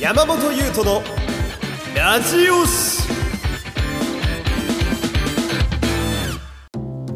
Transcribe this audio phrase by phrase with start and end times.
[0.00, 1.02] 山本優斗の
[1.96, 3.02] ラジオシ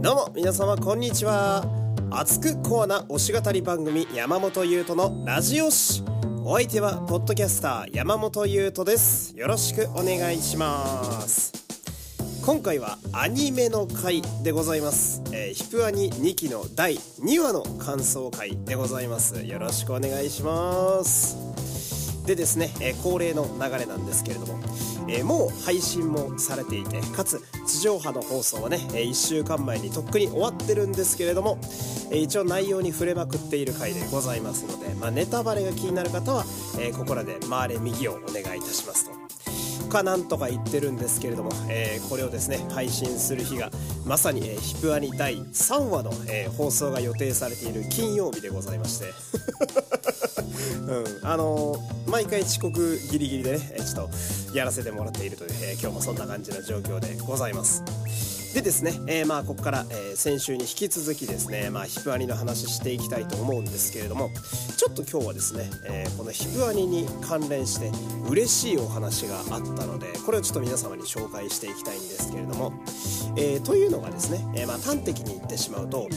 [0.01, 1.64] どうも皆様こんにちは。
[2.10, 6.03] 熱くコアな推し語り番組山本優斗のラジオシ
[6.42, 9.37] お相手はポッドキャスター山本優斗です。
[9.37, 11.53] よろしくお願いします。
[12.44, 19.41] 今回はアニメの回でございます、えー、ヒプアニ2期の第2話の感想回でございます。
[19.45, 21.41] よろしくお願いします。
[22.27, 24.60] でですね、え、恒例の流れなんですけれども、
[25.08, 31.58] え、もう配信もされていてかつ地上波の放送はね、え1週間前にとっくに終わってるんですけれども、
[32.10, 36.44] え一応内容に触れまくっている回でございますので、まあ、ネタバレが気になる方は、
[36.78, 39.22] えここらで回れ右をお願いいたしますと。
[39.92, 43.70] かなんとか言ってるんですけれども、えー、これをですね配信する日が
[44.06, 50.31] まさに、えー、ヒプアニ第3話の、えー、放送が予定されている金曜日でございまして。
[50.86, 54.10] うん、あのー、毎回遅刻ギリギリでねちょっ
[54.50, 57.82] とやらせてもらっているという、え今日もそんな感じの状況でございます。
[58.54, 64.30] でですね、えー、まあここから、え、先週に引き続きですね、まあ、ヒプアニの話していきたいと思うんですけれども
[64.77, 67.91] ちょっと今日はですね、え、このヒプアニに関連して
[68.28, 72.74] 嬉しいお話があったのでこれをちょっと皆様に紹介していきたいんですけれども、
[73.36, 76.08] え、というのがですね、えまあ、端的に言ってしまうと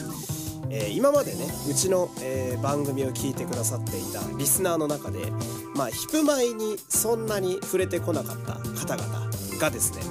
[0.70, 5.30] えー、今までねうちの、えー、番組を聞いてくださっていたリスナーの中で
[5.74, 10.02] まあヒプマイにそんなに触れてこなかった方々がですね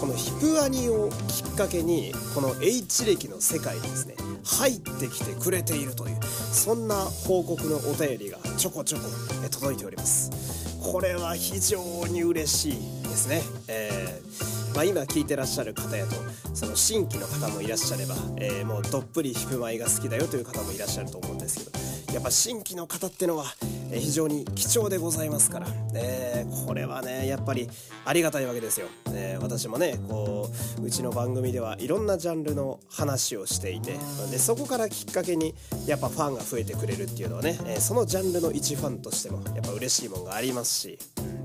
[0.00, 9.04] このヒプアニをきっかけにこの H 歴の世界にですね入ってきてくれているというそんな報告のお便りがちょこちょこ
[9.50, 10.56] 届いております。
[10.92, 16.14] これは非常に嬉しいですね、えー、まあ、今聞いてらっしゃる方やと
[16.54, 23.46] その新規の方もいらっしゃれば、えー、もうどっぷりヒプマイが好きだよという方もいらっしゃると思うんですけどやっぱ新規の方ってのは
[23.92, 27.68] 非常に貴重でございますから、えー、これはねやっぱり
[28.04, 33.98] ありがたいわけですよ、えー、私もねこううちの番組ではいろんなジャンルの話をしていて
[34.30, 35.54] でそこからきっかけに
[35.86, 40.98] やっぱファンが増えてくれるっていうのはね、えー、そのジャンルの一ファンとしてもやっぱ嬉しいもんがありますし。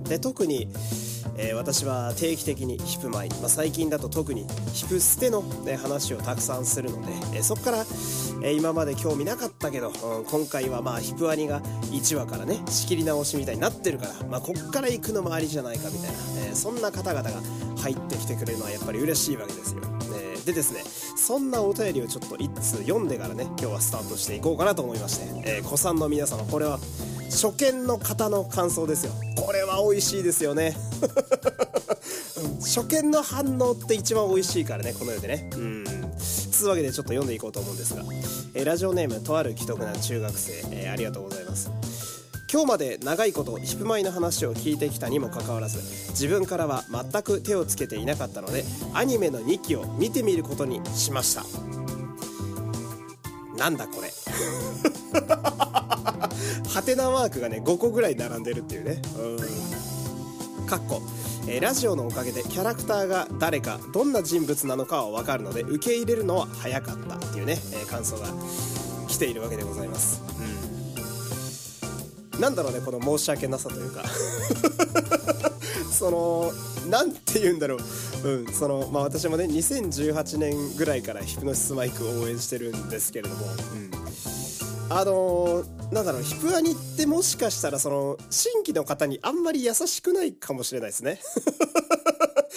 [0.09, 0.67] で特に
[1.37, 11.61] えー、私は定期的にヒプマイ、まあ、最近だと特にヒプステの、ね、話をたくさんするので、えー、そこから、えー、今まで興味なかったけど、うん、今回はまあヒプアニが
[11.91, 16.17] 1話からね仕切り直しみたいになってるから、まあ、こっから行くのもありじゃないかみたいな、
[16.49, 17.41] えそんな方々が
[17.77, 19.81] 入ってきてくれるのはやっぱり嬉しいわけですよ。
[20.45, 20.81] でですね
[21.17, 26.79] そんなお便りをちょっと1通読んでからね今日はスタートしていこうかなと思いまして、えー、子さんの皆様これは
[27.29, 29.13] 初見の方の感想ですよ。
[29.37, 30.75] これは美味しいですよね。
[32.59, 35.49] 初見の反応って一番美味しいからねこの世でね。
[35.53, 35.85] うん。
[36.61, 38.03] つうわけでちょっと読んでいこうと思うんですが、
[38.53, 41.71] えー、ラジオネームとある既得な中学生、えー、ありがとうございます。
[42.51, 45.79] 今日まで長いことヒプマイの話を聞いてきたにもかかわらず
[46.09, 51.45] 自分からは全く手をつけていなかったのでアニメの2期を見てみることにしました。
[53.57, 54.11] なんだこれ。
[56.67, 59.01] ハテナマークがね5個ぐらい並んでるっていうね。
[59.17, 60.66] うん。
[60.66, 61.01] かっこ。
[61.47, 68.28] えー、ラジオのおかげでキャラクターが誰かどんな人物なのかは分かるので受け入れるのは早かったっていうね、えー、感想が
[69.07, 70.80] 来ているわけでございます、うん、
[72.39, 74.03] なんだろうねこの申し訳なさというか。
[75.91, 76.51] その
[76.89, 77.77] 何て言うんだろ
[78.23, 83.91] う、うん、そのまあ私もね2018年ぐらいからヒプノシスマイクを応援してるんですけれども、うん。
[84.89, 91.21] あのー、なんだろう、ヒプアニってもしかしたらその、新規の方にあんまり優しくないかもしれないですね。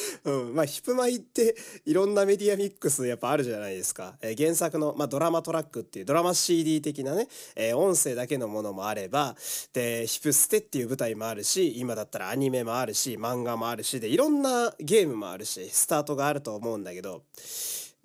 [0.25, 0.55] うん。
[0.55, 4.17] まあ、ヒプマイっていろんなメディアミックスやっぱあるじゃないですか。
[4.21, 9.37] えー、原作の、まあ、ドラマトラックっていうドラマ CD 的なね、えー、音声だけのものもあれば、
[9.73, 17.23] で、ヒプステっていう舞台もあるし、今だったらアニメもあるし、漫画もあるし、で、いろんなゲームもあるし、スタートがあると思うんだけど、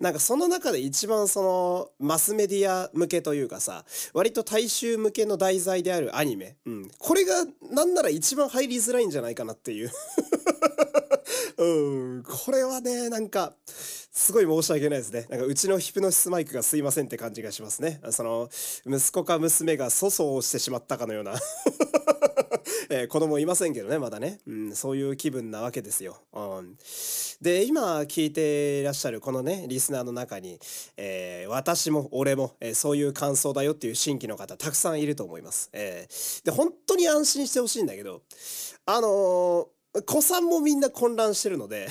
[0.00, 3.84] なんかその中で一番そのマスメディア向けというかさ
[4.14, 9.90] 割と大衆向けの題材であるアニメ、うん、これがなんなら一番入りづらいんじゃないかなっていう
[11.60, 15.26] うん、これはねなんかすごい申し訳ないですね。
[15.28, 18.00] なんかうちのヒプノシスマイクがすいませんって感じがしますね。
[18.10, 18.48] その
[18.86, 21.34] 息子か娘が粗相をしてしまったかのような。
[22.92, 26.76] えー、子供いませんけどねまだね、うん、そういう気分なわけですよ、うん、
[27.40, 30.58] で今聞いていらっしゃるこのねリスナーの中に、
[30.96, 38.22] えー、私も俺も、えー、そういう感想だよっていう新規の方たくさんいると思います、えー、で本当に安心してほしいんだけど
[38.86, 39.68] あの
[40.06, 41.88] 子さんもみんな混乱してるので。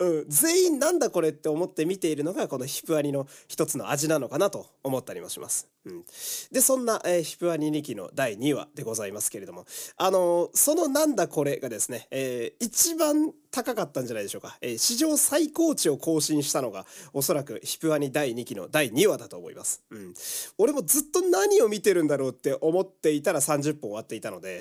[0.00, 5.68] うん、全員なんだこれって思って見ているのがこのヒプアニの一つの味なのかなと思ったりもします。
[5.84, 6.04] うん、
[6.52, 9.64] でそんな、えー、ヒプアニ2期の第2話でございますけれども。
[9.96, 19.82] あのー、そのなんだこれがですね、えー、一番高かったんじゃないでしょうか、えー、史上最高値を更新したのがおそらくヒプアニ第2期の第2話だと思います。
[19.90, 20.14] うん、
[20.58, 24.60] 俺もずっと何を見てるんだろうって思っていたら30分終わっていたので。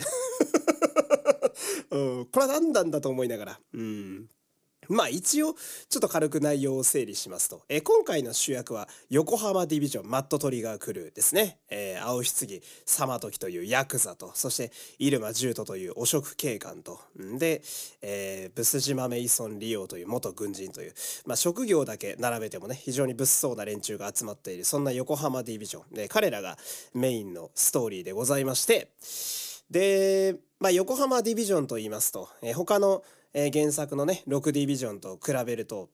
[1.90, 4.30] これは何なんだと思いながら、うん、
[4.90, 17.00] まあ一応ちょっと軽く内容を整理しますと、えー、今回の主役は横浜ディビジョンマットトリガークルーですね、えー、青棺様時というヤクザとそして入間獣人という汚職警官と。
[17.38, 17.62] で、
[18.02, 20.94] えー、ブス島メイソン・リオという元軍人という、
[21.26, 25.96] まあ、職業だけ並べてもね非常に物騒な連中が集まっているそんな横浜ディビジョン。
[25.96, 26.58] で彼らが
[26.94, 28.92] メインのストーリーでございまして。
[29.70, 35.90] で、まあ、横浜ディビジョンと言いますと、えー、他のえー、原作のね6ディビジョンと比べると、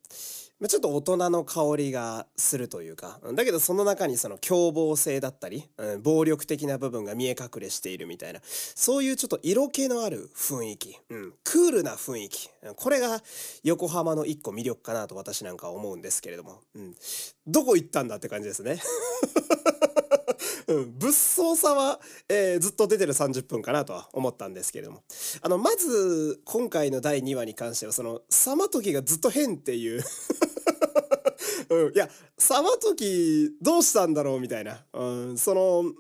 [0.62, 13.21] まあ、ちょっと大人の香りがするというかだけどその中にその凶暴性だったり、うん、暴力的な部分が見え隠れしているみたいなそういうちょっと色気のある雰囲気、うん、クールな雰囲気これが
[13.63, 16.95] 横浜の一個魅力かなと私なんかは思うんですけれども、うん、
[17.45, 18.80] どこ行ったんだって感じですね。
[20.68, 22.00] うん、物騒さは、
[22.30, 25.04] えー、ずっと出てる30分かなとは思ったんですけれども。
[25.42, 30.04] あの、まず、今回の第2話に関しては、その、サマトキがずっと変っていう
[31.69, 34.86] うん、いや、サマトキどうしたんだろうみたいな。
[34.94, 35.94] うん、その、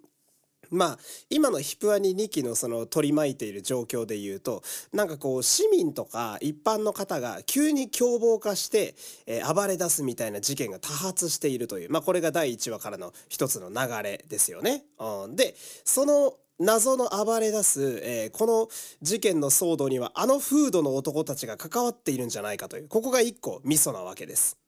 [0.71, 0.99] まあ
[1.29, 8.95] 今のヒプアニ2期のその取り巻いている状況で言うとなんかこう市民とか一般の方が急に凶暴化して、
[9.25, 14.83] えー、暴れ出すみたいな事件が多発しているというまあこれが第1話からの一つの流れですよね。
[14.99, 18.69] うん、でその謎の暴れ出す、えー、この
[19.01, 24.62] 事件の騒動にはあのフードの男たちが関わっているんじゃないかというここが一個ミソなわけです。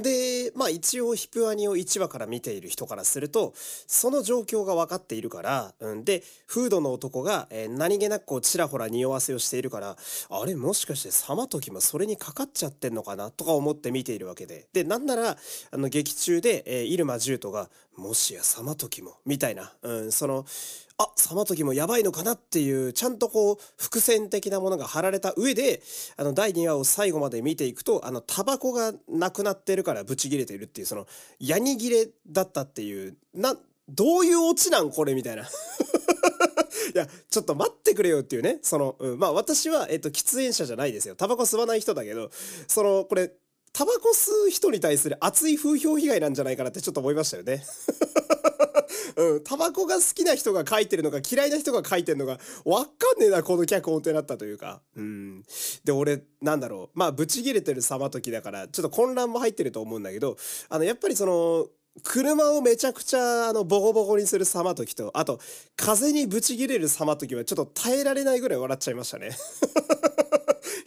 [0.00, 9.96] で、まあ一応ヒプアニを1話から見ている人からすると、その状況が分かっているから、うん、で、フードの男が、えー、何気なくこうちらほら匂わせをしているから、
[10.30, 13.30] あれもしかしてサマトキもそれにかかっちゃってんのかな？
[13.30, 14.68] とか思って見ているわけで。
[14.72, 15.36] で、なんなら、
[15.70, 20.44] あの劇中で、えー、入間獣人が、もしやサマトキも、みたいな、うん、その、
[20.98, 25.82] あ、サマトキもやばいのかなっていう、ちゃんとこう、伏線的なものが貼られた上で、
[26.16, 31.06] あの、第2話を最後まで見ていくと、あの、タバコがなくなってるからブチ切れてるっていう、その、
[31.38, 33.56] ヤニ切れだったっていう、な、
[33.88, 35.42] どういうオチなんこれみたいな。
[36.94, 38.58] いや、ちょっと待ってくれよっていうね。
[38.62, 41.14] その、うん、まあ私は、えっと、喫煙者じゃないですよ。
[41.14, 42.30] タバコ吸わない人だけど、
[42.66, 43.32] その、これ、
[43.72, 47.64] タバコ吸う人に対する熱い風評被害なんじゃないかなってちょっと思いましたよね。
[49.16, 54.80] うん、タバコが好きな人が書いてるのか嫌いな人が書いてるのかわかんねえなこの脚本ってなったというか。
[54.96, 55.44] うん。
[55.84, 56.98] で、俺、なんだろう。
[56.98, 60.36] まあ、ブチ切れてる様時だから、ちょっと混乱も入ってると思うんだけど、
[60.68, 61.68] あの、やっぱりその、
[62.02, 65.40] 車をめちゃくちゃあのボコボコにする様時と、あと
[65.76, 69.30] 風にブチ切れる様時はちょっと耐えられないぐらい笑っちゃいましたね。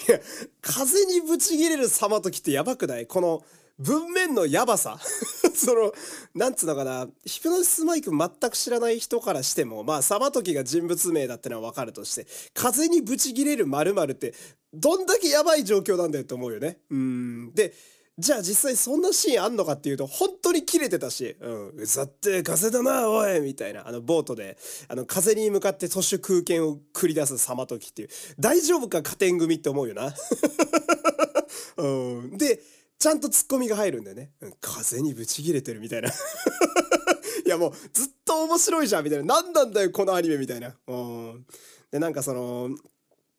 [0.08, 0.20] いや、
[0.62, 3.08] 風にぶち切れる様ときってやばくない？
[3.08, 3.44] この
[3.78, 4.98] 文面のやばさ
[5.54, 5.94] その、
[6.34, 14.34] なんつうのかな、ヒプノシスマイク全く知らない人からしても、まあ、様ときが人物名だってのはわかるとして、風にぶち切れる〇〇って、
[14.74, 16.80] どんだけやばい状況なんだよって思うよね。
[16.90, 17.52] うん。
[17.54, 17.74] で、
[18.18, 24.58] じゃあ実際そんなシーンあんのかっていうと、本当に切れてたし、うん、うざって風だな、おいみたいな、あの、ボートで、
[24.88, 28.10] あの、風に向かって突出空間を繰り出す様時っていう、
[28.40, 30.14] 大丈夫か加点組って思うよな。
[31.76, 31.88] う
[32.22, 32.38] ん。
[32.38, 32.62] で、
[32.98, 34.32] ちゃんとツッコミが入るんだよね。
[34.40, 36.10] うん、風にブチ切れてるみたいな。
[37.46, 39.42] いやもう、ずっと面白いじゃんみたいな。
[39.42, 40.74] 何なんだよ、このアニメみたいな。
[40.88, 41.46] うん。
[41.92, 42.70] で、なんかその、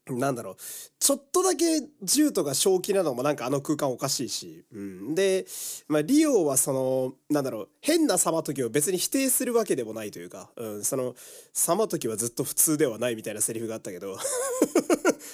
[0.08, 0.56] なんだろう。
[1.00, 4.64] ちょっとだけ銃とか正気なのもなんかあの空間おかしいし。
[4.72, 5.14] うん。
[5.16, 5.46] で、
[5.88, 7.68] まあ、リオはその、なんだろう。
[7.80, 10.84] 変なサマトキを別に否定するわけでもないというか、うん。
[10.84, 11.16] その、
[11.52, 14.16] サマトキはずっと普通ではないみたいなセリフがあったけど、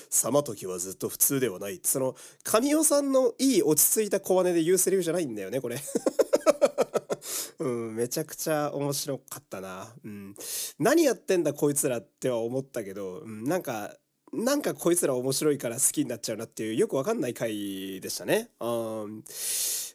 [0.09, 1.79] サマトキはずっと普通ではない。
[1.83, 5.79] その、神尾さんのいい落ち着いた小金で言うセリフじゃないんだよね、これ。
[7.61, 9.95] うん、めちゃくちゃ面白かったな。
[10.03, 10.35] うん。
[10.79, 13.95] 何やってんだこいつらっては思ったけど、うん、なんか、
[14.33, 18.49] なんかこいつら面白いから好きになっちゃうなっていうよくわかんない回でしたね。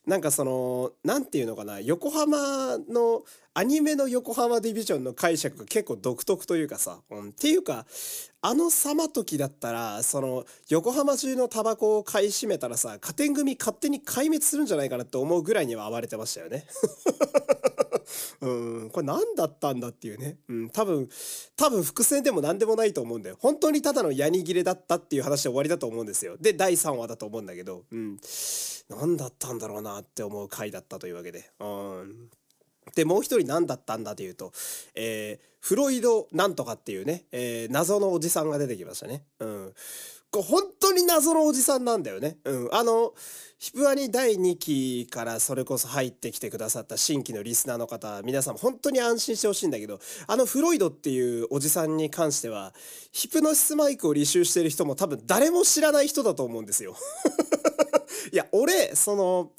[0.07, 7.85] なんかその、なんていうのかな、横浜の、アニメの横浜ディビジョンの解釈が結構独特というかさ、うん、っていうか、
[8.41, 16.65] あの様時だったら、その、横浜中のタバコを買い占めたらさ、加点組勝手に壊滅するんじゃないかなって思うぐらいには暴れてましたよね。
[18.41, 20.37] うん、これ何だったんだっていうね。
[20.47, 21.09] うん、多分、
[21.55, 23.37] 多分伏線でも何でもないと思うんだよ。
[23.39, 26.37] 本当にただのヤニ切れだったっていう話で終わりだと思うんですよ。
[26.39, 28.17] で、第3話だと思うんだけど、うん。
[28.89, 31.49] 何だったんだろうなって思う回だったというわけで。
[31.59, 32.29] うん。
[32.95, 34.51] で、もう一人何だったんだというと、
[34.95, 39.23] えー、フロイドなんとかっていうね、えー、謎のおじさんが出てきましたね。
[39.39, 39.73] うん。
[40.31, 42.37] 本当に謎のおじさんなんだよね。
[42.43, 42.69] うん。
[42.73, 43.13] あの、
[43.57, 52.73] ヒプアニ第2期からそれこそ入ってきてくださった新規のリスナーの方、皆さん本当に安心してほしいんだけど、あのフロイドっていうおじさんに関しては、
[53.11, 56.95] ヒプノシスマイクを履修してる人も多分誰も知らない人だと思うんですよ。
[58.31, 59.51] いや、俺、その、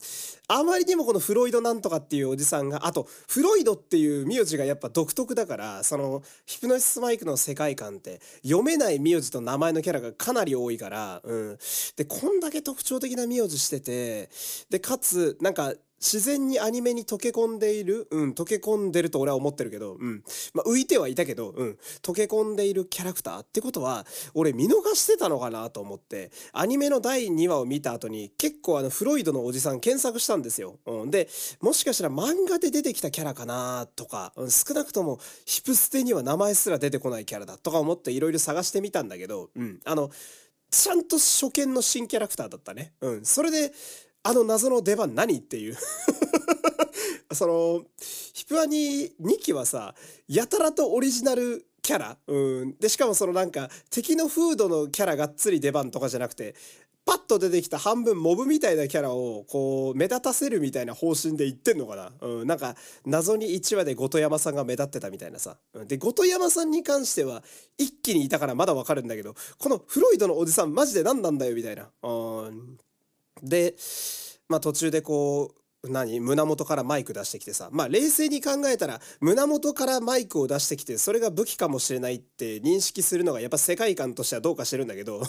[0.48, 11.58] あまりにもこのフロイドなんとかっていうおじさんが、あと、フロイドっていう名字がやっぱ独特だから、その、ヒプノシスマイクの世界観って、読めない名字と名前のキャラがかなり多いから、うん。
[11.96, 14.30] で、こんだけ特徴的な名字してて、
[14.70, 20.22] で、かつ、なんか、自然にアニメに溶け込んでいるうん、溶け込んでると俺は思ってるけど、うん。
[20.54, 21.78] まあ、浮いてはいたけど、うん。
[22.02, 30.78] 溶け込んでいるキャラクターってことは、俺見逃してたのかなと思って、アニメの第2話を見た後に、結構あの、フロイドのおじさん検索したんですよ。
[30.86, 31.10] うん。
[31.10, 31.28] で、
[31.60, 39.80] もしかしたら漫画で出てきたキャラかなとか、うん、少なくとも、ヒプステには名前すら出てこないキャラだとか思っていろいろ探してみたんだけど、うん。
[39.84, 40.10] あの、
[40.70, 42.92] ちゃんと初見の新キャラクターだったね。
[43.00, 43.24] うん。
[43.24, 43.72] それで、
[44.28, 45.76] あの謎の出番何っていう
[47.32, 47.82] その、
[48.35, 49.94] ヒプアニ2期はさ、
[50.28, 52.76] やたらとオリジナルキャラうん。
[52.78, 56.54] で、しかもそのなんか、敵のフードのキャラがっつり出番とかじゃなくて、
[57.06, 62.47] パッと出てきた半分モブみたいなキャラを、こう、目立たせるみたいな方針で言ってんのかなうん。
[62.47, 65.56] なんか、謎に1話で後戸山さんが目立ってたみたいなさ。
[65.87, 67.42] で、後戸山さんに関しては、
[67.78, 71.88] 一気にいたからまだわかるんだけど、このフロイドのおじさんマジで何なんだよ、みたいな。
[72.02, 72.08] う
[72.50, 72.78] ん。
[73.42, 73.75] で、
[74.49, 75.52] まあ途中でこ
[75.85, 76.18] う、何？
[76.18, 77.68] 胸元からマイク出してきてさ。
[77.71, 85.23] まあ冷静に考えたら、胸元からマイクを出してきて、それが武器かもしれないって認識するのがやっぱ世界観としてはどうかしてるんだけど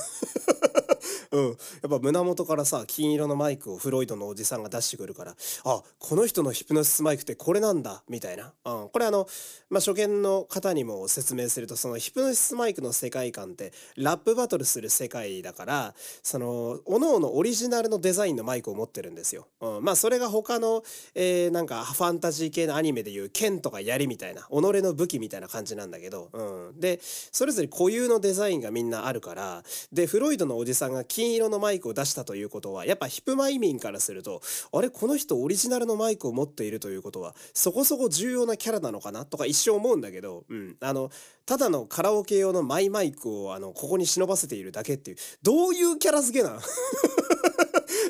[1.32, 1.48] うん。
[1.48, 1.56] やっ
[1.90, 8.54] ぱ胸元からさ、金色のマイクをフロイドのおじさんが出してくるから、あ、この人のヒプノシスマイクってこれなんだ、みたいな。
[8.66, 8.90] うん。
[8.90, 9.28] これあの、
[9.70, 15.94] まあ、初見の方にも説明すると、そのヒプノシスマイクの世界観って、ラップバトルする世界だから、
[16.24, 19.48] その、各々オリジナルのデザインのマイクを持ってるんですよ。
[19.62, 19.84] うん。
[19.84, 20.84] まあ、それが他の、
[21.14, 26.42] えー、なんか、ファンタジー系のアニメでいう剣とか槍みたいな、己の武器みたいな感じなんだけど、う
[26.74, 26.80] ん。
[26.80, 40.78] で、それぞれ固有のデザインがみんなあるから、で、フロイドのおじさんが金色のマイクを出したということは、やっぱヒプマイミンからすると、あれ、この人オリジナルのマイクを持っているということは、そこそこ重要なキャラなのかなとか一生思うんだけど、うん。
[40.80, 41.10] あの、
[41.46, 46.60] ただのカラオケ用のマイマイクを、あの、ここに忍ばせているだけっていう、どういうキャラ付けなん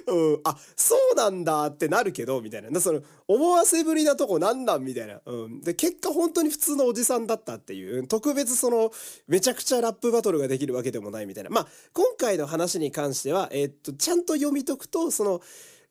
[0.09, 2.81] うん、あ、そうなんだってなるけど、みたいな。
[2.81, 5.21] その、思わせぶりなとこなんなんみたいな。
[5.25, 5.61] うん。
[5.61, 8.91] で、結果本当に普通のおじさんだったっていう、特別その、
[9.27, 11.49] めちゃくちゃラップバトルができるわけでもないみたいな。
[11.49, 15.41] まあ、今回の話に関しては、えー、っと、ちゃんと読み解くと、その、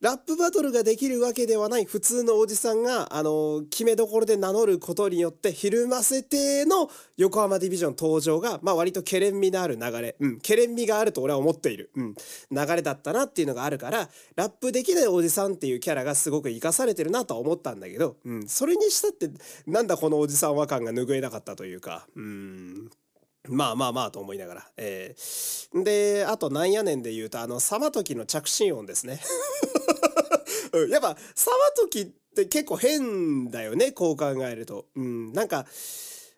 [0.00, 10.14] ラップバトルができるわけではない普通のおじさんが、あの、決めどころで名乗ることによって、ひるませての横浜ディビジョン登場が、まあ割とケレン味のある流れ。
[10.20, 11.90] うん、ケレン味があると俺は思っている。
[11.96, 19.28] うん、流れだったなっていうのがあるから、ラップできないおじさんっていうキャラがすごく活かされてるなとは思ったんだけど、うん、それにしたって、
[19.66, 22.88] なんだこのおじさんは感が拭えなかったというか、うん。
[23.48, 24.66] まあまあまあと思いながら。
[24.76, 29.20] えー、で、あとなんやねんで言うと、あの、サマトキの着信音ですね。
[30.72, 34.86] うん、やっぱ、サマトキって結構変だよね、こう考えると。
[34.94, 35.66] うん、なんか、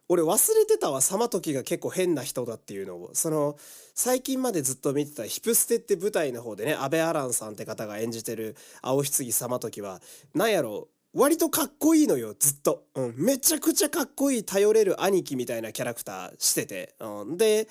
[0.09, 3.11] 俺忘れてたわ、サマトキが結構変な人だっていうのを。
[3.13, 3.57] その、
[3.95, 10.03] 最近までずっと見てたヒプステって舞台の方でね、安倍アランさんって方が演じてる青棺サマトキは、
[10.35, 12.85] なんやろ、割とかっこいいのよ、ずっと。
[12.95, 13.15] うん。
[13.19, 16.95] めちゃくちゃかっこいい頼れる兄貴みたいなキャラクターしてて。
[17.01, 17.37] うん。
[17.37, 17.69] で、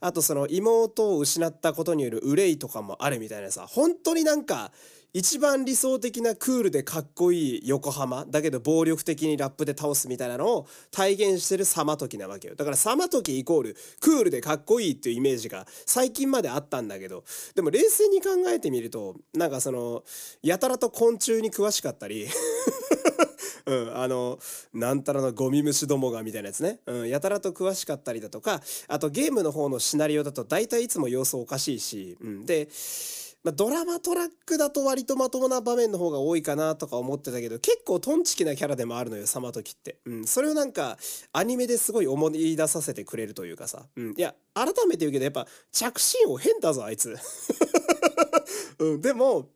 [0.00, 4.72] あとその妹を失ったことによる憂いとかもあるみたいなさ、本当になんか、
[5.14, 12.54] 一番理想的なクールでかっこいい横浜、だけど暴力的にラップで倒すみたいなのを体現してるサマトキなわけよ。
[12.54, 17.24] だからサマトキイコールクールでかっこいいっていうイメージが最近まであったんだけど、
[17.54, 20.04] でも冷静に考えてみると、なんかその、
[20.42, 22.26] やたらと昆虫に詳しかったり
[23.68, 24.38] うん、あの、
[24.72, 26.80] なんたらのゴミ虫どもがみたいなやつね。
[26.86, 32.68] うん、やたらと詳しかったりだとか、あとゲームの方のシナリオだと大体いつも様子おかしいし、うん、で、
[33.44, 39.98] まあ、ドラマトラックだと割とまともな場面の方が多いかなとか思ってたけど、結構トンチキなキャラでもあるのよ、サマトキって。
[40.06, 40.26] うん。
[40.26, 40.98] それをなんか、
[41.32, 43.86] アニメですごい思い出させてくれるというかさ。
[43.96, 44.14] うん。
[44.16, 47.16] いや、改めて言うけど、やっぱ、着信を変だぞ、あいつ。
[48.80, 49.00] うん。
[49.00, 49.50] でも、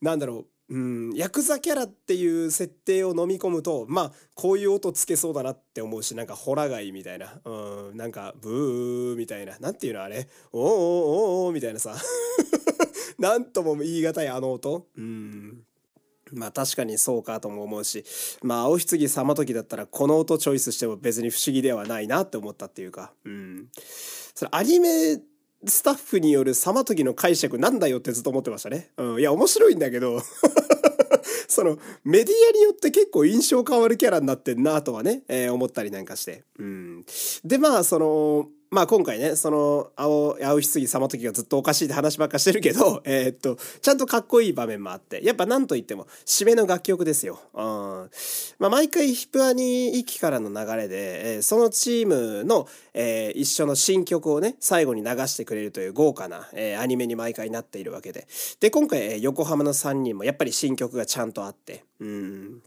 [0.00, 0.46] なんだろう。
[0.70, 11.96] うん、ヤクザキャラっていう設定を飲み込むと、まあ、こういう音つけそうだなって思うし、なんか、ホラ貝みたいな、うん、なんか、ブーみたいな、なんていうのあれおおーおーおーみたいなさ。
[13.20, 14.86] なんとも言い難いあの音。
[14.96, 15.62] うん。
[16.32, 18.04] まあ確かにそうかとも思うし、
[18.42, 23.68] まあ青棺さまときだったらこの音チョイスしても別に不思議ではないなって思ったっていうか、うん。
[24.34, 25.20] それアニメ
[25.66, 28.90] スタッフによるさまときの解釈なんだよってずっと思ってましたね。
[28.96, 29.20] うん。
[29.20, 30.22] いや、面白いんだけど
[31.48, 36.44] その、メディアによって結構印象変わるキャラになってんなとはね、えー、思ったりなんかして。
[36.58, 37.04] うん。
[37.44, 47.40] で、まあ、その、まあ今回ね、その、青、青ひすぎ様時がずっとおかしいって話ばっかしてるけど、 えー、っと、ちゃんとかっこいい場面もあって、やっぱ何と言っても、締めの楽曲ですよ。
[47.52, 47.62] うん。
[48.60, 58.28] まあ毎回ヒプアニ一期からの流れで、えー、そのチームの、えー、一緒の新曲をね、最後に流してくれるという豪華な、えー、アニメに毎回なっているわけで。
[58.60, 62.62] で、今回、えー、横浜の3人もやっぱり新曲がちゃんとあって、うん。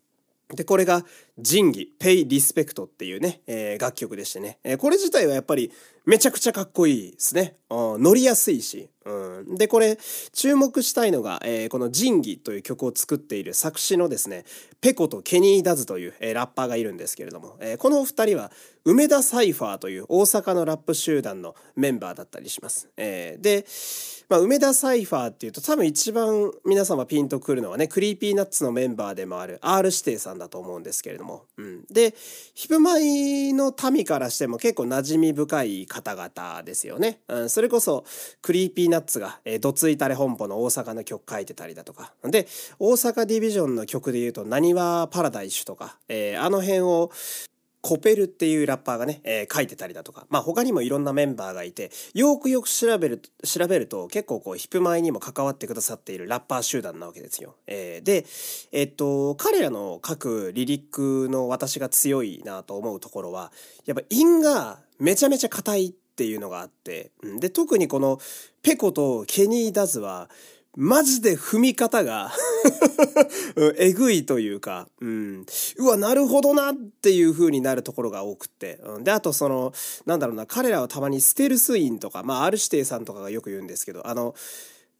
[0.55, 1.05] で、これが、
[1.37, 5.71] 仁義、ペイ・リスペクトっていうね、えー、楽曲でしてね、えー、これ自体はやっぱり
[6.05, 7.55] めちゃくちゃかっこいいですね。
[7.71, 8.89] 乗りやすいし。
[9.05, 9.97] うん、で、これ、
[10.31, 14.45] 注目したいのが、えー、この仁義という曲を作っている作詞のですね、
[14.79, 18.51] ペコと KennyDoes という、えー、ラッパーがいるんですけれども、えー、このお二人は、
[18.85, 22.89] 梅田サイファーという大阪のラップ集団のメンバーだったりします。
[22.97, 23.65] えー、で、
[24.29, 31.23] まあ、梅田サイファーっていうと多分一番皆様ピンとくるのはね、 Creepy Nutsのメンバーでもある R 指定さんだと思うんですけれども。
[31.58, 32.13] うん、で、
[32.53, 37.22] ヒプマイの民からしても結構馴染み深い方々ですよね。
[37.27, 38.06] うん、それこそ
[38.41, 42.13] Creepy Nutsが、えー、どついたれ本舗の大阪の曲書いてたりだとか。
[42.24, 42.48] で、
[42.80, 47.12] 大阪ディビジョンの曲で言うと、なにわパラダイスとか、えー、あの辺を
[47.83, 57.57] コペルっていうラッパーがね、えー、書いてたりだとか、まあ他にもいろんなメンバーがいて、よくよく調べる、調べると結構こうヒップマイにも関わってくださっているラッパー集団なわけですよ。
[57.67, 58.25] えー、で、
[58.71, 63.51] えっと、彼らの書くリリックの私が強いなと思うところは、
[63.85, 67.11] やっぱ韻がめちゃめちゃ硬いっていうのがあって、
[67.41, 68.17] で、特にこの
[68.61, 70.29] ペコとケニー・ダズは、
[70.75, 72.32] マジで踏み方が
[73.77, 75.46] えぐいというか、うん。
[75.77, 78.80] うわ、なるほどなっていう風になるところが多くって。
[78.84, 79.72] うん、で、あとその、
[80.08, 84.34] なんだろうな、彼らはたまにステルスインとか、まあ、ある指定さんとかがよく言うんですけど、あの、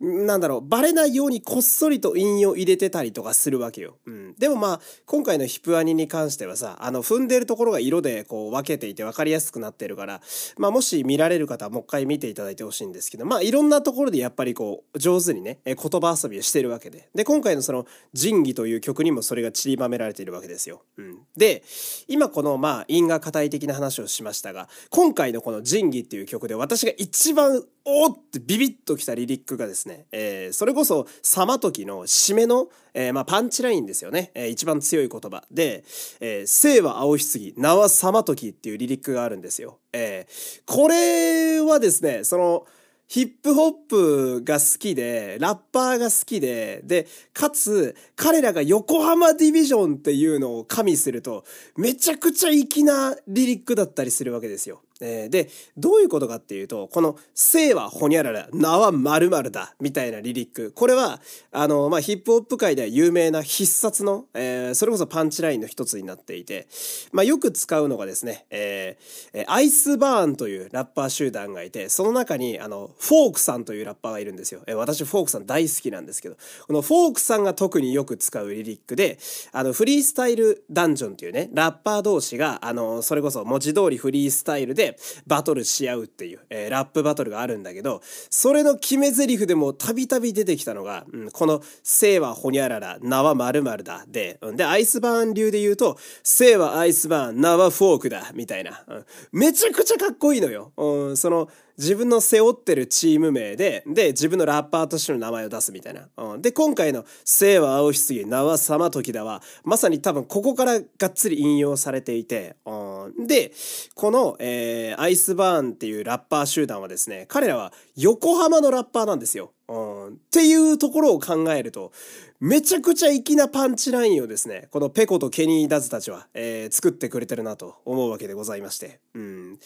[0.03, 4.00] なんだろう、バレないようにこっそりと韻を入れてたりとかするわけよ。
[4.05, 4.35] うん。
[4.37, 10.22] でもまあ、今回のヒプアニに関してはさ、あの、踏んでるところが色でこう分けていて分かりやすくなってるから、
[10.57, 17.07] まあもし見られる方はもう一回見ていただいてほしいんですけど、まあいろんなところでやっぱりこう、上手にね、言葉遊びをしてるわけで。
[17.16, 20.81] で、今回のその、仁義という曲にもそれが散りばめられているわけですよ。
[20.98, 21.20] うん。
[21.37, 21.63] で、
[22.09, 34.31] 今このまあ、因果硬い的な話をしましたが、今回のこの仁義っていう曲で私が一番、おーってビビッときたリリックがですね、えー、それこそ、さまときの締めの、えー、まあ、パンチラインですよね。
[34.35, 35.43] えー、一番強い言葉。
[35.51, 35.83] で、
[36.22, 39.79] えー、生は青ひつぎ、名はさまときっていうリリックがあるんですよ。
[39.91, 42.65] えー、これはですね、その、
[43.09, 51.43] ヒップホップが好きで、ラッパーが好きで、で、かつ、彼らが横浜ディビジョンっていうのを加味すると、
[51.75, 54.81] めちゃくちゃ粋なリリックだったりするわけですよ。
[55.01, 60.72] えー、で、どういうことかっていうと、この、生はほにゃらら、名は〇〇だ、みたいなリリック。
[60.72, 61.20] これは、
[61.51, 66.68] あの、まあ、ヒップホップ界では有名な必殺の、えー、それこそパンチラインの一つになっていて、
[67.12, 74.62] まあ、よく使うのがですね、えー、アイスバーンというラッパー集団がいて、その中に、あの、フォークさんというラッパーがいるんですよ。
[74.68, 79.18] えー、私、フォークさん大好きなんですけど、このフォークさんが特によく使うリリックで、
[79.51, 100.74] あの、フリースタイルダンジョンっていうね、ラッパー同士が、あの、それこそ文字通りフリースタイルで、でバトルし合うっていう、えー、ラップバトルがあるんだけど、それの決め台詞でもたびたび出てきたのが、うん、この、生はほにゃらら、名は〇〇だ、で、うん、で、アイスバーン流で言うと、生はアイスバーン、名はフォークだ、みたいな、うん、めちゃくちゃかっこいいのよ。
[100.77, 106.07] うん、その、自分の背負ってるチーム名で、で、自分のラッパーとしての名前を出すみたいな。
[106.18, 113.51] うん、で、今回の、生は青ひすぎ、名はさまときだは、まさに多分ここからがっつり引用されていて、うん、で、
[113.96, 119.51] この、えー、アイスバーンっていうラッパー集団はですね、彼らは横浜のラッパーなんですよ。
[119.68, 121.92] うん、っていうところを考えると、
[122.40, 129.00] めちゃくちゃ粋なパンチラインをですね、このペコとケニー・ダズたちは、えー、作ってくれてるなと思うわけでございまして。
[129.16, 129.59] うん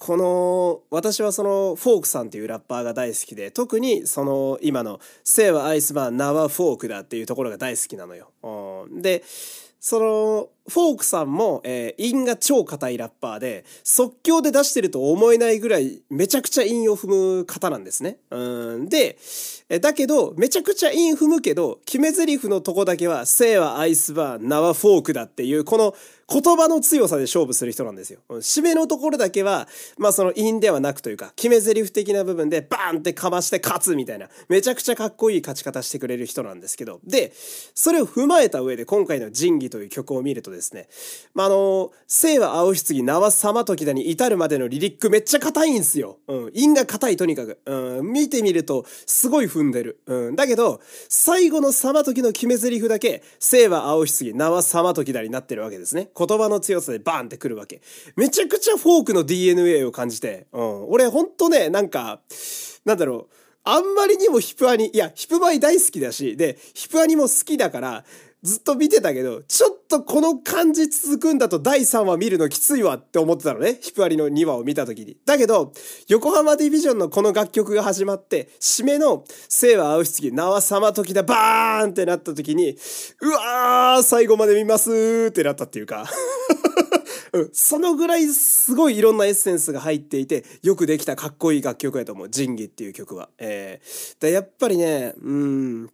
[0.00, 8.30] この、私はその、フォークさんっていうラッパーが大好きで、特にその、今の、生はアイスバーン、名はフォークだっていうところが大好きなのよ。
[8.90, 9.22] で、
[9.78, 18.16] そのフォークさんも、えー、韻が超硬いラッパーで即興で出してると思えないぐらいめちゃくちゃ韻を踏む方なんですね。
[18.30, 19.18] うんで
[19.80, 25.94] だけどめちゃくちゃ韻踏むけど決め台詞のとこだけは「生はアイスバーン名はフォークだ」っていうこの
[26.30, 28.20] 言葉の強さで勝負する人なんですよ。
[28.28, 29.66] 締めのところだけは、
[29.98, 37.32] まあその韻ではなくというか、決め台詞的な部分でバーンってかまして勝つみたいな、めちゃくちゃかっこいい勝ち方してくれる人なんですけど、で、
[37.74, 40.88] それを踏まえた上で今回の仁義という曲を見るとですね、ですね
[41.34, 46.18] まあ、あの、生は青棺、名は様時だに至るまでのリリックめっちゃ硬いんすよ。
[46.28, 46.50] うん。
[46.54, 47.60] 韻が硬いとにかく。
[47.66, 48.12] うん。
[48.12, 50.00] 見てみると、すごい踏んでる。
[50.06, 50.36] うん。
[50.36, 56.10] だけど、最後の様時の決め台詞だけ、生は青棺、名は様時だになってるわけですね。
[56.16, 57.80] 言葉の強さでバーンってくるわけ。
[58.16, 60.90] めちゃくちゃフォークの DNA を感じて、うん。
[60.90, 62.20] 俺ほんとね、なんか、
[62.84, 63.34] なんだろう。
[63.62, 68.04] あんまりにもヒプアニ、いや、ヒプマイ大好きだし、で、ヒプアニも好きだから、
[68.42, 73.78] ずっと見てたけど、ちょっとこの感じ続くんだと第3話見るのきついわって思ってたのね。
[73.82, 75.18] ヒプアリの2話を見た時に。
[75.26, 75.72] だけど、
[76.08, 82.78] 横浜ディビジョンのこの楽曲が始まって、締めの、生は青棺、名は様時だ、バーンってなった時に、
[83.20, 86.08] うわー、最後まで見ますーってなったっていうか。
[87.32, 92.30] うん、そのぐらいすごいいろんなエッセンスが入っていて、よくできたかっこいい楽曲やと思う。
[92.30, 93.28] 仁義っていう曲は。
[93.38, 95.90] えー、やっぱりね、うん、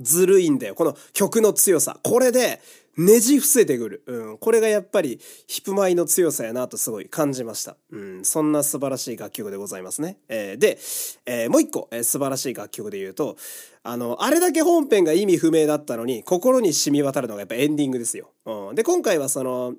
[0.00, 0.74] ずるいんだよ。
[0.74, 1.98] この曲の強さ。
[2.02, 2.60] これで、
[3.00, 4.02] ねじ伏せてくる。
[4.06, 4.38] うん。
[4.38, 7.76] これがやっぱり、ヒップマイの強さやなとすごい感じました。
[7.90, 8.24] うん。
[8.24, 10.18] そんな素晴らしい楽曲でございますね。
[10.28, 10.78] えー、で、
[11.24, 13.36] えー、もう一個、えー、素晴らしい楽曲で言うと、
[13.82, 18.32] あの、あれだけ本編が意味不明だったのに、心に染み渡るのがやっぱエンディングですよ。
[18.44, 18.74] うん。
[18.74, 19.74] で、今回はその、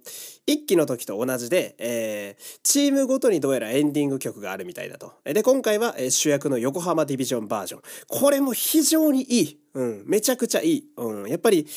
[0.48, 5.14] 一期の時と同じで、えー、チームごとにどうやらエンディング曲があるみたいだと。
[5.26, 7.82] で、今回は、え、主役の横浜ディビジョンバージョン。
[8.08, 9.60] これも非常にいい。
[9.76, 10.04] うん。
[10.08, 10.86] めちゃくちゃいい。
[10.98, 11.30] うん。
[11.30, 11.68] やっぱり、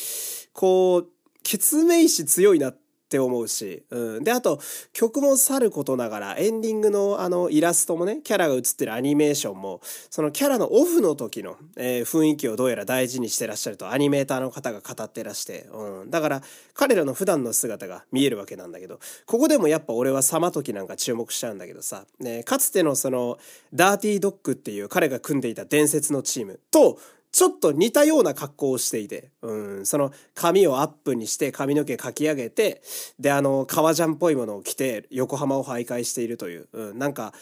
[0.51, 1.14] こう、
[1.45, 2.77] 決命詞強いなっ
[3.07, 4.23] て思うし、うん。
[4.23, 4.59] で、あと、
[4.91, 9.79] 曲もさることながら、エンディングのあの、イラストもね、キャラが映ってるアニメーションも、
[10.09, 16.09] そのキャラのオフの時の、えー、雰囲気をどうやら大事にしてらっしゃると、アニメーターの方が語ってらして、うん。
[16.09, 16.41] だから、
[16.73, 23.37] 彼らの普段の姿が見えるわけなんだけど、ここでもやっぱ俺は様時なんか注目しちゃうんだけどさ、ね、かつてのその、
[23.71, 26.97] ダーティードッグっていう彼が組んでいた伝説のチームと、
[27.35, 32.81] ちょっと似たような格好をしていて、うん、その髪をアップにして髪の毛かき上げて、
[33.19, 37.33] で、あの、革ジャンっぽいものを着て横浜を徘徊しているという、うん、なんか、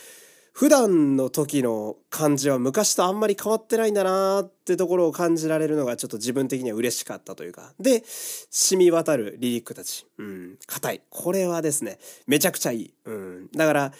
[0.51, 7.73] 普段の時の感じは昔とあんまり変わってないんだなーってところを感じられるのがちょっと自分的には嬉しかったというか。
[7.79, 8.03] で、
[8.49, 10.07] 染み渡るリリックたち。
[10.17, 11.01] うん、硬い。
[11.11, 12.93] これはですね、めちゃくちゃいい。
[13.05, 13.49] うん。
[13.55, 13.93] だから、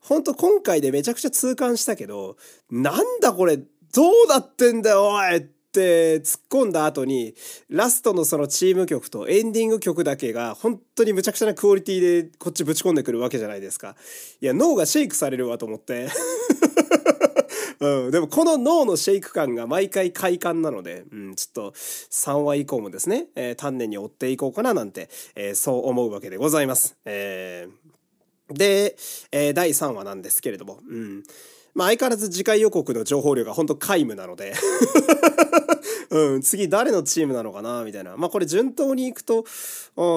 [0.00, 2.36] ほんと今回でめちゃくちゃ痛感したけど、
[2.68, 3.60] なんだこれ
[3.92, 5.40] どうなってんだよおいっ
[5.72, 7.34] て突っ込んだ後に
[7.68, 13.94] ラストのそのチーム曲とエンディング曲だけが本当にむちゃくちゃなクオリティでこっちぶち込んでくるわけじゃないですか。
[14.40, 16.08] いや脳がシェイクされるわと思って。
[17.80, 26.96] うん、でもこの脳のシェイク感が毎回快感なので、うん、ちょっと3話以降もですね、えー、丹念に追っていこうかななんて、えー、そう思うわけでございます。
[27.06, 28.96] えー、で、
[29.32, 31.22] えー、第3話なんですけれども、うん。
[31.74, 34.54] まあ相変わらず次回予告の情報量が本当皆無なので
[36.10, 38.16] うん、次誰のチームなのかなみたいな。
[38.16, 39.44] まあこれ順当に行くと、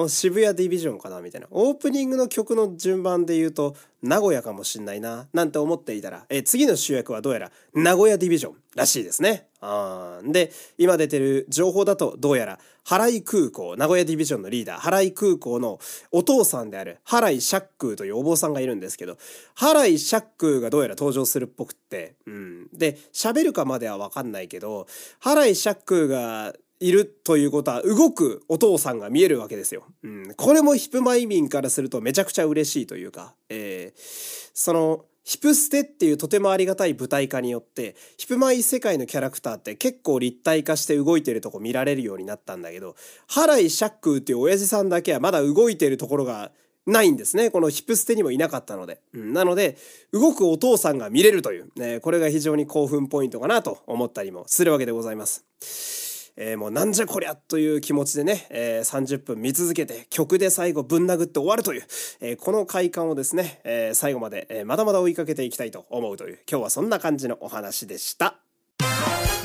[0.08, 1.46] 渋谷ディビジョンかなみたいな。
[1.50, 9.48] オープニングの曲の順番で言うと、名古屋かもしんないな、なんて思っていたら、え次の主役はどうやら名古屋ディビジョンらしいですね。
[9.62, 15.80] あで、今出てる情報だとどうやら、原井空港、名古屋ディビジョンのリーダー、原井空港の
[16.12, 19.16] お父さんである原井シャックというお坊さんがいるんですけど、
[19.54, 22.68] 原井シャックがどうやら登場するっぽくって、うん。
[22.74, 24.86] で、喋るかまではわかんないけど、
[25.20, 29.84] 原井シャックがいるということは動くお父さんが見えるわけですよ。
[30.02, 42.94] うん、これもヒプマイ民からするとめちゃくちゃ嬉しいというか、えー、そのヒプステっていうとてもありがたい舞台化によってヒプマイ世界のキャラクターって結構立体化して動いてるとこ見られるようになったんだけど
[43.26, 46.52] ハライ・シャックーっていう親父さんだけはまだ動いてるところが
[46.86, 47.50] ないんですね。
[47.50, 49.00] このヒプステにもいなかったので。
[49.14, 49.78] うん、なので、
[50.12, 56.03] 動くお父さんが見れるという、ね、これが非常に興奮ポイントかなと思ったりもするわけでございます。
[56.36, 61.82] えー、もうなんじゃこりゃという気持ちでね、えー、30分見続けて曲で最後ぶん殴って終わるという、
[62.20, 68.36] えー、この快感をですね、えー、最後まで、えー、まだまだ追いかけていきたいと思うという今日はそんな感じのお話でした。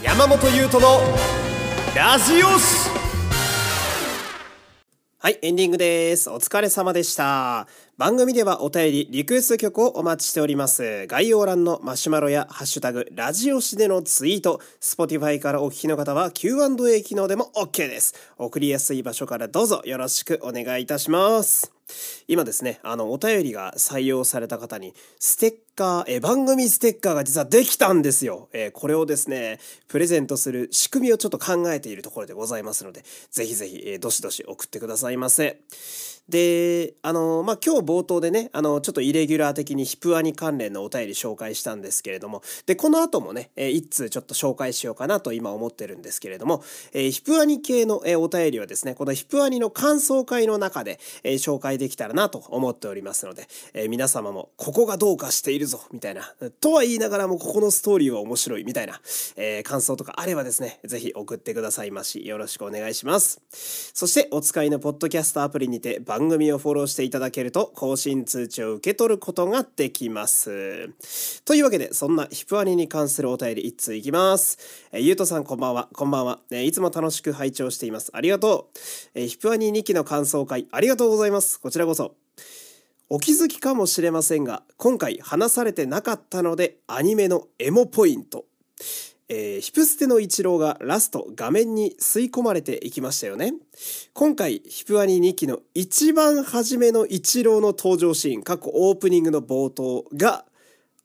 [0.04, 1.02] 山本優斗の
[1.96, 3.09] ラジオス
[5.22, 6.30] はい、エンディングです。
[6.30, 7.68] お疲れ様でした。
[7.98, 11.08] 番組ではお便り、リクエスト曲をお待ちしております。
[11.08, 18.16] 概要欄のマシュマロやハッシュタグ、ラジオシでのツイート、Spotify からお聞きの方は Q&A 機能でも OK です。
[18.38, 21.79] 送りやすい場所からどうぞよろしくお願いいたします。
[22.28, 28.50] 今ですね、あの、お便りが採用された方に、ステッカー、え番組ステッカーが実はできたんですよ。
[28.54, 35.62] えこれをですね、プレゼントする仕組みをちょっと考えているところでございますので、ぜひぜひ、えどしどし送ってくださいませ。
[36.30, 46.64] で、あの、まあ、今日冒頭でね、あの、ちょっとイレギュラー的にヒプアニ関連のお便り紹介したんですけれども、で、この後もね、えー、通ちょっと紹介しようかなと今思ってるんですけれども、
[46.94, 59.02] えー、ヒプアニ系の、えー、お便りはですね、このヒプアニの感想会の中で、えー、紹介できたらなと思っておりますので、えー、皆様もここがどうかしているぞ、みたいな、とは言いながらもここのストーリーは面白い、みたいな、
[59.36, 62.26] えー、感想とかあればですね、ぜひ送ってくださいまし。
[62.26, 63.42] よろしくお願いします。
[63.94, 70.92] そして、お使いのポッドキャストアプリにて番組をフォローしていただけると更新通知を受け取ることができます。
[71.46, 74.58] というわけで、そんなヒプアニに関するお便り1通いきます。
[74.92, 75.88] えゆうとさんこんばんは。
[75.94, 76.42] こんばんは。
[76.52, 78.12] えいつも楽しく拝聴しています。
[78.14, 78.80] ありがとう。
[79.16, 81.58] えヒプアニ2期の感想会ありがとうございます。
[81.58, 82.16] こちらこそ。
[83.08, 88.44] お気づきかもしれませんが、今回話されてなかったので、アニメのエモポイント。
[89.30, 93.54] えー、ヒプステの一郎がラスト画面に吸い込まれていきましたよね。
[94.14, 100.46] 今回、ヒプアニ2期の一番初めの一郎の登場シーン、過去オープニングの冒頭が、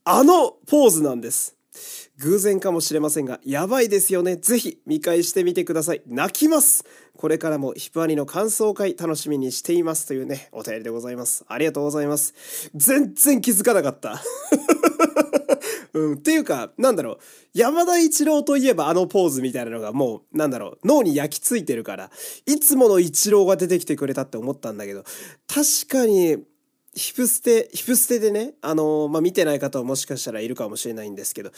[0.04, 1.56] あのポーズなんです。
[2.18, 4.36] 偶然かもしれませんが、やばいですよね。
[4.36, 6.02] ぜひ見返してみてください。
[6.06, 6.84] 泣きます
[7.16, 11.44] これからもヒプアニの感想会楽しみにしていますというね、お便りでございます。
[11.48, 12.70] ありがとうございます。
[12.74, 14.22] 全然気づかなかった。
[15.94, 17.18] うん、っていうか、なんだろう、
[17.54, 22.10] 山田一郎といえばあのポーズみたいなのがもう、なんだろう、脳に焼き付いてるから、
[22.46, 25.04] いつもの一郎が出てきてくれたって思ったんだけど、
[25.46, 26.44] 確かに、
[26.96, 31.50] ヒプステ、ヒプステでね、あのー、まあ、見てない方はもしかしたらいるかもしれないんですけど、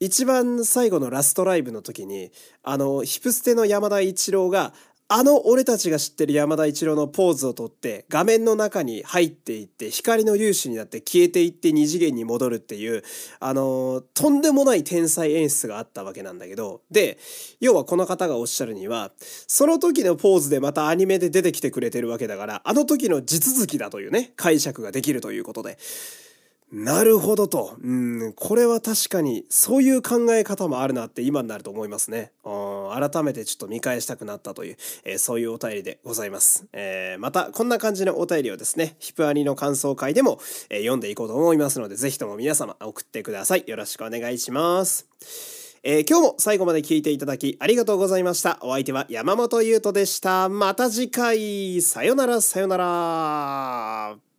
[0.00, 2.30] 一番最後のラストライブの時に、
[2.62, 4.74] あの、ヒプステの山田一郎が、
[5.14, 13.02] あの俺たちが知ってる山田一郎のポーズをとって画面の中に入っていって光の粒子になって消えていって二次元に戻るっていう
[13.38, 17.18] あの、とんでもない天才演出があったわけなんだけどで
[17.60, 25.76] 要はこの方がおっしゃるにはその時のポーズでまたアニメで出てきてくれてるわけだからあの時の地続きだというね解釈ができるということで。
[26.72, 27.76] なるほどと。
[27.82, 32.32] うん、これは確かにそういう考え方もあるなって今になると思いますね。
[32.44, 36.66] うん改めてちょっと見返したくなったという、えー、そういうお便りでございます。
[36.72, 43.64] えー、またこんな感じのお便りをですね、ヒプアニの感想会でも、えー、読んでいこうと思いますので、ぜひとも皆様送ってください。
[43.66, 45.06] よろしくお願いします。
[45.82, 48.58] えー、今日も最後まで聞いていただきありがとうございました。
[48.62, 50.48] お相手は山本優斗でした。
[50.48, 54.31] また次回、さよならさよなら。